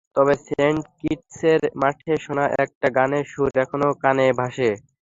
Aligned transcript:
তবে 0.15 0.33
সেন্ট 0.47 0.83
কিটসের 0.99 1.61
মাঠে 1.81 2.13
শোনা 2.23 2.45
একটা 2.63 2.87
গানের 2.97 3.25
সুর 3.31 3.49
এখনো 3.63 3.87
কানে 4.03 4.27
ভাসে। 4.39 4.69